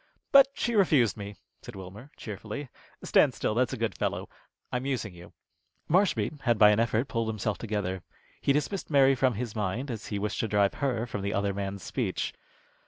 "But 0.31 0.47
she 0.55 0.73
refused 0.73 1.15
me," 1.15 1.35
said 1.61 1.75
Wilmer, 1.75 2.09
cheerfully. 2.17 2.69
"Stand 3.03 3.35
still, 3.35 3.53
that's 3.53 3.71
a 3.71 3.77
good 3.77 3.95
fellow. 3.95 4.29
I'm 4.71 4.87
using 4.87 5.13
you." 5.13 5.31
Marshby 5.87 6.41
had 6.41 6.57
by 6.57 6.71
an 6.71 6.79
effort 6.79 7.07
pulled 7.07 7.27
himself 7.27 7.59
together. 7.59 8.01
He 8.41 8.51
dismissed 8.51 8.89
Mary 8.89 9.13
from 9.13 9.35
his 9.35 9.55
mind, 9.55 9.91
as 9.91 10.07
he 10.07 10.17
wished 10.17 10.39
to 10.39 10.47
drive 10.47 10.73
her 10.73 11.05
from 11.05 11.21
the 11.21 11.35
other 11.35 11.53
man's 11.53 11.83
speech. 11.83 12.33